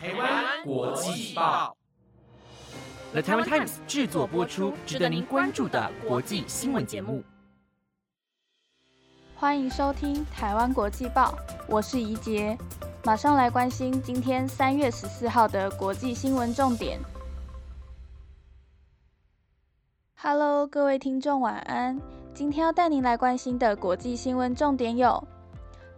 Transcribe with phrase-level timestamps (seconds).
[0.00, 1.76] 台湾国际报
[3.10, 7.24] ，The Taiwan Times 制作播出，值得您关注的国际新闻节目。
[9.34, 12.56] 欢迎收听《台湾国际报》，我是怡杰，
[13.02, 17.00] 马上来关心今天三月十四号的国际新闻重点。
[20.14, 22.00] Hello，各位听众，晚安。
[22.32, 25.26] 今天要带您来关心的国际新闻重点有：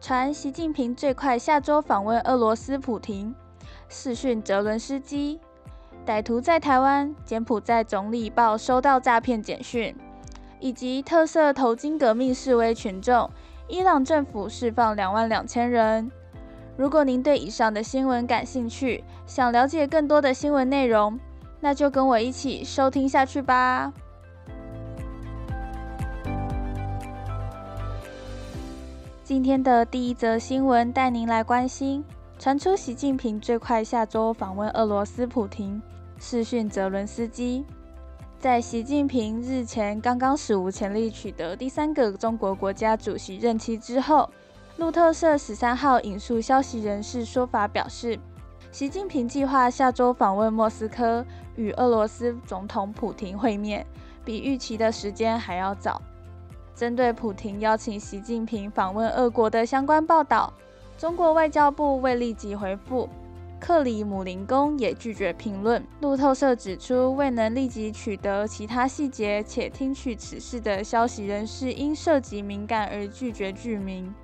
[0.01, 3.35] 传习近平最快下周访问俄罗斯普廷。
[3.93, 5.41] 视讯泽伦斯基，
[6.07, 9.95] 歹徒在台湾，柬埔寨总理报收到诈骗简讯，
[10.61, 13.29] 以及特色头巾革命示威群众，
[13.67, 16.09] 伊朗政府释放两万两千人。
[16.77, 21.19] 如果您对以上的新闻感兴趣，想了解更多的新闻内容，
[21.59, 23.93] 那就跟我一起收听下去吧。
[29.25, 32.05] 今天的第一则新闻带您来关心。
[32.41, 35.79] 传出习近平最快下周访问俄罗斯普廷，
[36.19, 37.63] 视讯泽伦斯基。
[38.39, 44.27] 在习近平日前刚刚史无前例取得第三个中国国家主席任期之后，
[44.79, 48.19] 路透社十三号引述消息人士说法表示，
[48.73, 51.23] 习近平计划下周访问莫斯科，
[51.57, 53.87] 与俄罗斯总统普廷会面，
[54.25, 56.01] 比预期的时间还要早。
[56.75, 60.51] 针对普廷邀请习近平访问俄国的相关报道。
[61.01, 63.09] 中国外交部未立即回复，
[63.59, 65.83] 克里姆林宫也拒绝评论。
[66.03, 74.15] 路透社指出，未能立即取得其他细节且听取此事的消息人士因涉及敏感而拒绝具名。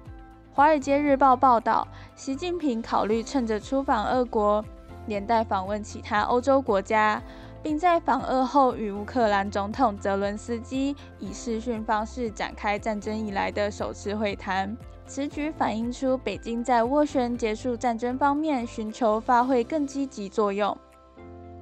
[0.53, 4.63] 华尔街日报报道，习近平考虑趁着出访俄国，
[5.07, 7.23] 连带访问其他欧洲国家，
[7.63, 14.77] 并在访俄后与乌克兰总统泽伦斯基以视讯方式展开战争以来的首次会谈。
[15.07, 20.77] 此举反映出北京在斡旋结束战争方面寻求发挥更积极作用。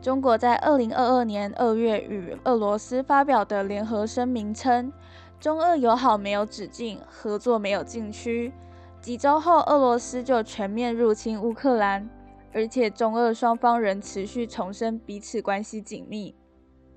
[0.01, 4.93] 中国在二零二二年二月与俄罗斯发表的联合声明称，
[5.39, 8.53] 中俄友好没有止境，合作没有禁区。
[9.01, 12.09] 几周后，俄罗斯就全面入侵乌克兰，
[12.53, 16.35] 而且中俄双方仍持续重申彼此关系紧密。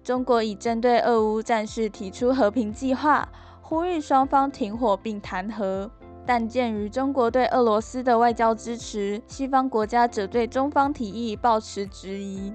[0.04, 3.28] 中国已针对俄乌战事提出和平计划，
[3.62, 5.92] 呼吁双方停火并谈和。
[6.28, 12.52] 但鉴于中国对俄罗斯的外交支持，西方国家则对中方提议抱持质疑。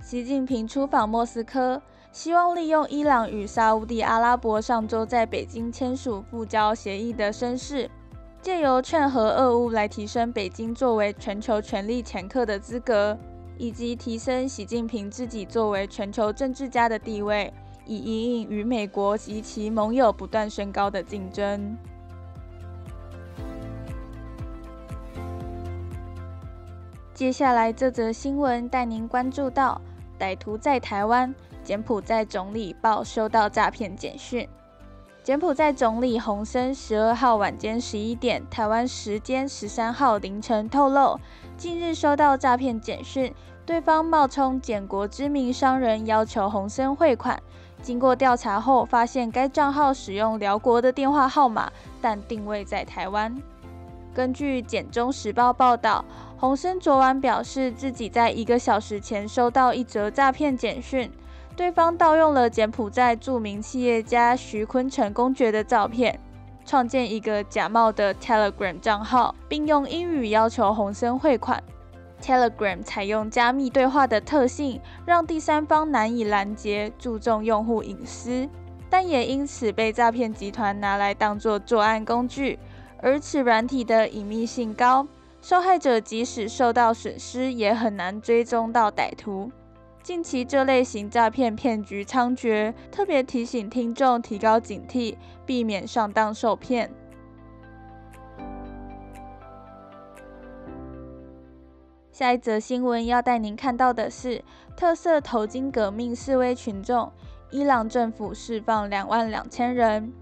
[0.00, 1.82] 习近平出访莫斯科，
[2.12, 7.90] 希望利用伊朗与沙地阿拉伯上周在北京签署复交协议的声势，
[8.40, 13.18] 借由劝和俄乌来提升北京作为全球权力掮客的资格，
[13.58, 17.52] 以及提升习近平自己作为全球政治家的地位，
[17.84, 21.76] 以应应与美国及其盟友不断升高的竞争。
[27.18, 29.80] 接下来这则新闻带您关注到，
[30.20, 31.34] 歹徒在台湾，
[31.64, 34.48] 柬埔寨总理报收到诈骗简讯。
[35.24, 41.18] 柬埔寨总理洪森十二号晚间十一点，台湾时间十三号凌晨透露，
[41.56, 43.34] 近日收到诈骗简讯，
[43.66, 47.42] 对方冒充柬国知名商人，要求洪森汇款。
[47.82, 53.36] 经过调查后，发现该账号使用辽国的电话号码，但定位在台湾。
[54.14, 56.04] 根据《简中时报》报道。
[56.40, 61.10] 洪森昨晚表示，自己在一个小时前收到一则诈骗简讯，
[61.56, 66.16] 对方盗用了柬埔寨著名企业家徐坤成公爵的照片，
[66.64, 71.60] 创建一个假冒的 Telegram 账号，并用英语要求洪森汇款。
[72.22, 78.48] Telegram 采用加密对话的特性，让第三方难以拦截，注重用户隐私，
[78.88, 82.60] 但也因此被诈骗集团拿来当作作案工具。
[83.00, 85.06] 而此软体的隐秘性高。
[85.40, 89.50] 受害者即使受到损失，也很难追踪到歹徒。
[90.02, 96.90] 近期这类型诈骗骗局猖獗，特别提醒听众提高警惕，避免上当受骗。
[102.10, 104.42] 下一则新闻要带您看到的是，
[104.76, 107.12] 特色头巾革命示威群众，
[107.50, 110.12] 伊朗政府释放两万两千人。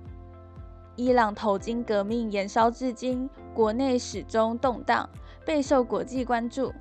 [0.96, 5.06] 伊朗头巾革命延烧至今，国内始终动荡，
[5.44, 6.72] 备受国际关注。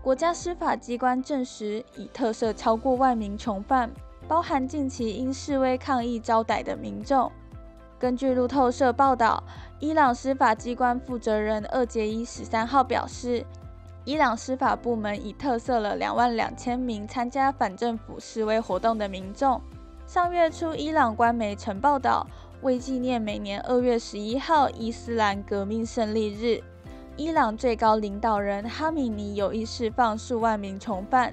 [0.00, 3.90] 国家司法机关证实，已特赦超过万名囚犯，
[4.26, 7.30] 包含近期因示威抗议招逮的民众。
[7.98, 9.42] 根据路透社报道，
[9.80, 13.44] 伊朗司法机关负责人二杰伊十三号表示，
[14.06, 19.60] 伊朗司法部门已特赦了两万两千名参加反政府示威活动的民众。
[20.06, 22.26] 上月初，伊朗官媒曾报道。
[22.62, 26.60] 为纪念每年二月十一号伊斯兰革命胜利日，
[27.16, 31.32] 伊朗最高领导人哈米尼有意释放数万名囚犯，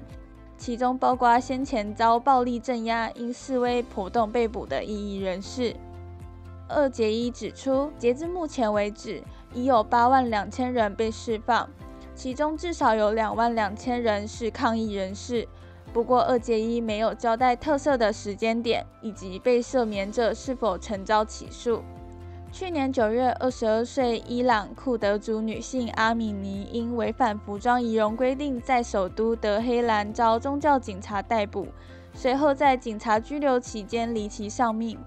[0.56, 5.74] 其中包括先前遭暴力镇压、因示威活动被捕的异议人士。
[6.68, 9.20] 二杰伊指出，截至目前为止，
[9.52, 11.68] 已有八万两千人被释放，
[12.14, 15.48] 其中至少有两万两千人是抗议人士。
[15.96, 21.80] 不过，二杰伊没有交代特色的时间点以及被赦免者是否曾遭起诉。
[22.52, 31.66] 去年九月，二十二岁伊朗库德族女性阿米尼因违反服装仪容规定，在首都德黑兰遭宗教警察逮捕，
[32.12, 34.98] 随后在警察拘留期间离奇丧命。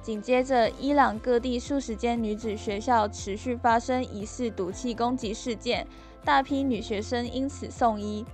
[0.00, 5.86] 紧接着，伊朗各地数十间女子学校持续发生疑似毒气攻击事件，
[6.24, 8.24] 大批女学生因此送医。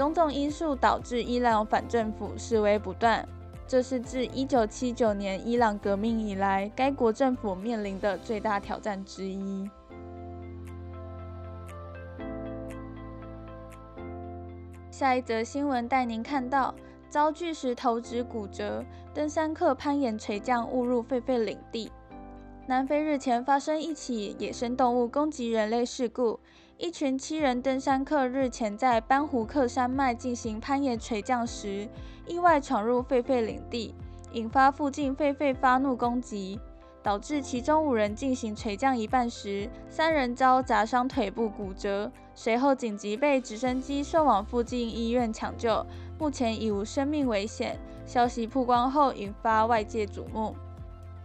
[0.00, 3.28] 种种因素导致伊朗反政府示威不断，
[3.66, 9.68] 这是自1979年伊朗革命以来，该国政府面临的最大挑战之一。
[14.90, 16.74] 下一则新闻带您看到。
[17.10, 18.82] 遭巨石头指骨折，
[19.12, 21.92] 登山客攀岩垂降误入狒狒领地。
[22.66, 26.38] 南非日前发生一起野生动物攻击人类事故，
[26.82, 31.86] 一群七人登山客日前在班胡克山脉进行攀岩垂降时，
[32.26, 33.94] 意外闯入狒狒领地，
[34.32, 36.58] 引发附近狒狒发怒攻击。
[37.02, 45.84] 导致其中五人进行垂降一半时，三人遭砸伤腿部骨折，随后紧急被直升机送往附近医院抢救，
[46.18, 47.78] 目前已无生命危险。
[48.06, 50.54] 消息曝光后，引发外界瞩目。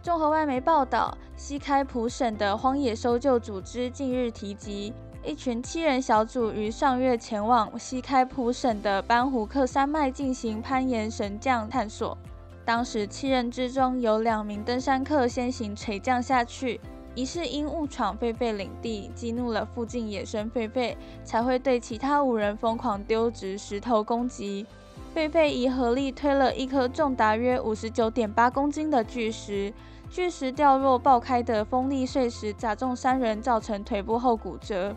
[0.02, 4.94] 综合外媒报道，西开普省的荒野搜救组织近日提及，
[5.26, 12.16] 一群七人小组于上月前往西开普省的班胡克山脉进行攀岩神降探索。
[12.64, 16.80] 当时七人之中有两名登山客先行垂降下去，
[17.16, 20.94] 疑似因误闯狒狒领地，激怒了附近野生狒狒，
[21.24, 24.64] 才会对其他五人疯狂丢掷石头攻击。
[25.12, 29.72] 狒狒以合力推了一颗重达约五十九点八公斤的巨石，
[30.08, 34.94] 巨石掉落爆开的锋利碎石砸中三人，造成腿部后骨折，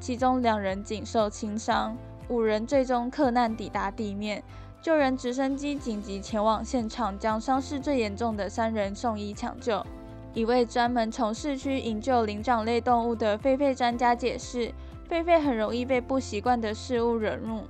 [0.00, 1.96] 其中两人仅受轻伤，
[2.28, 4.42] 五人最终克难抵达地面。
[4.82, 9.84] 救援直升机紧急前往现场，将伤势最严重的三人送医抢救。
[10.32, 14.72] 一位专门从市区营救灵长类动物的狒狒专家解释：
[15.10, 17.64] 狒狒很容易被不习惯的事物惹怒，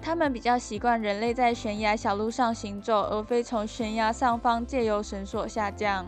[0.00, 6.06] 它们比较习惯人类在悬崖小路上行走，而非从悬崖上方借由绳索下降。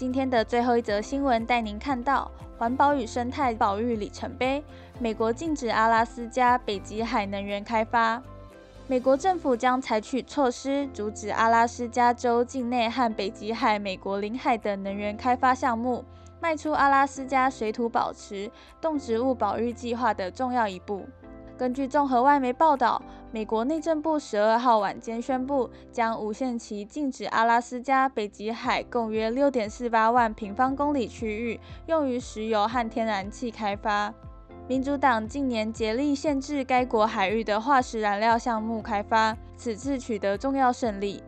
[0.00, 4.64] 今天的最后一则新闻带您看到环保与生态保育里程碑：
[4.98, 8.22] 美国禁止阿拉斯加北极海能源开发。
[8.86, 16.02] 美国政府将采取措施阻止阿拉斯加州境内和北极海美国领海的能源开发项目，
[16.40, 18.50] 迈出阿拉斯加水土保持
[18.80, 21.06] 动植物保育计划的重要一步。
[21.60, 34.10] 根据综合外媒报道，美国内政部十二号晚间宣布，将无限期禁止阿拉斯加北极海共约六点四八万平方公里区域用于石油和天然气开发。
[34.66, 41.22] 民主党近年竭力限制该国海域的化石燃料项目开发，此次取得重要胜利。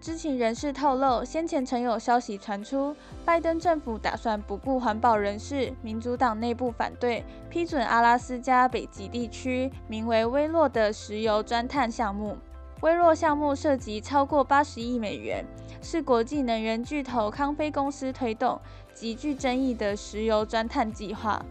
[0.00, 12.38] 知情人士透露，先前曾有消息传出，拜登政府打算不顾环保人士、民主党内部反对，批准阿拉斯加北极地区名为“微弱”的石油钻探项目。
[12.80, 15.44] 微弱项目涉及超过八十亿美元，
[15.82, 18.58] 是国际能源巨头康菲公司推动
[18.94, 21.44] 极具争议的石油钻探计划。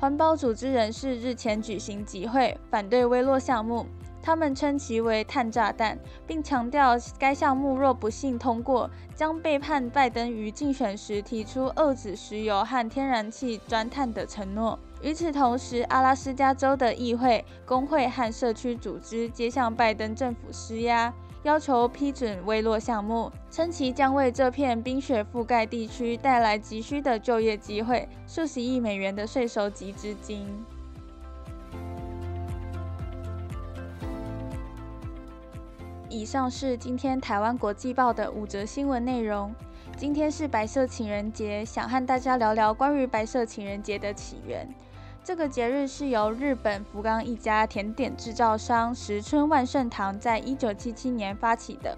[0.00, 3.86] 环保组织人士日前举行集会，反对微弱项目。
[4.22, 14.78] 他们称其为“碳炸弹”，并强调该项目若不幸通过，将背叛拜登于竞选时提出遏制石油和天然气钻探的承诺。
[15.02, 21.12] 与此同时，阿拉斯加州的议会、工会和社区组织皆向拜登政府施压，
[21.42, 30.46] 要求批准微弱项目，称其将为这片冰雪覆盖地区带来急需的就业机会、数十亿美元的税收及资金。
[36.12, 39.50] 以上是今天台湾国际报的五则新闻内容。
[39.96, 44.68] 今天是白色情人节，想和大家聊聊关于白色情人节的起源。
[45.24, 51.96] 这个节日是由日本福冈一家甜点制造商石村万盛堂在一九七七年发起的。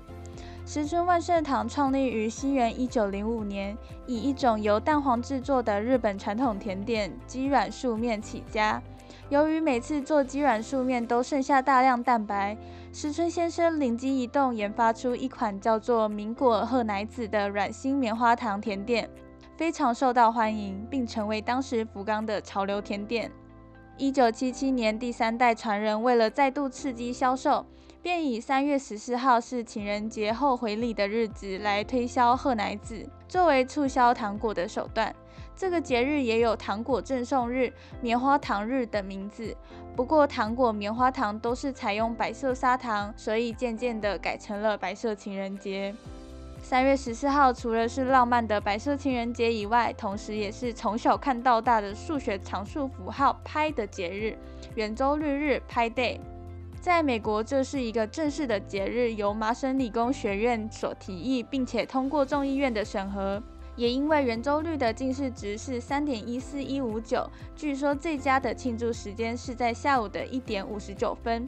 [0.64, 8.80] 石村万盛堂创立于西元一九零五年，以一种由蛋黄制作的日本传统甜点鸡软素面起家。
[9.28, 12.56] 由于每次做鸡软素面都剩下大量蛋白。
[12.94, 19.10] 石村先生灵机一动，研发出一款叫做“明果贺奶子”的软心棉花糖甜点，
[19.56, 23.32] 非常受到欢迎，并成为当时福冈的潮流甜点。
[23.98, 27.66] 一九七七年，第三代传人为了再度刺激销售，
[28.00, 35.12] 便以三月十四号是情人节后回礼的日子来推销贺奶子，作为促销糖果的手段。
[35.56, 39.56] 这个节日也有糖果赠送日、棉花糖日等名字。
[39.94, 45.94] 不过，糖果、棉花糖都是采用白色砂糖，所以渐渐的改成了白色情人节。
[46.61, 54.37] 三月十四号，除了是浪漫的白色情人节以外，同时也是从小看到大的数学常数符号拍的节日——
[54.75, 56.18] 圆周率日 （Pi Day）。
[56.80, 63.42] 在美国，这是一个正式的节日，由麻省理工学院所提议，并且通过众议院的审核。
[63.76, 71.47] 也因为圆周率的近视值是三点一四一五九，据说最佳的庆祝时间是在下午的一点五十九分。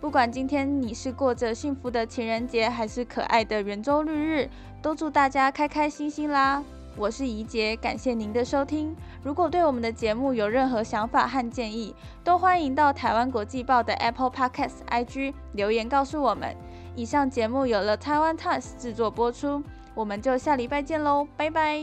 [0.00, 4.48] 不管今天你是过着幸福的情人节，还是可爱的圆周率日，
[4.80, 6.62] 都祝大家开开心心啦！
[6.96, 8.94] 我是怡杰，感谢您的收听。
[9.22, 16.56] 如果对我们的节目有任何想法和建议，都欢迎到台湾国际报的 Apple Podcast IG 留言告诉我们。
[16.94, 19.62] 以上节目有了台湾 Times 制作播出，
[19.98, 21.82] 我们就下礼拜见喽，拜拜。